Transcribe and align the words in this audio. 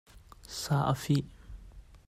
Sa 0.61 0.77
a 0.93 0.95
fip. 1.03 1.25